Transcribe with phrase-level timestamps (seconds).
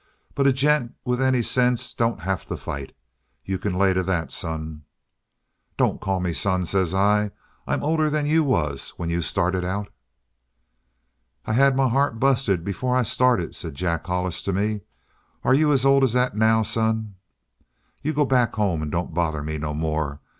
[0.33, 2.95] 'But a gent with any sense don't have to fight.
[3.45, 4.81] You can lay to that, son!'
[5.77, 7.29] "'Don't call me son,' says I.
[7.67, 9.93] 'I'm older than you was when you started out.'
[11.45, 14.81] "I'd had my heart busted before I started,' says Jack Hollis to me.
[15.43, 16.33] 'Are you as old as that,
[16.65, 17.13] son?
[18.01, 20.19] You go back home and don't bother me no more.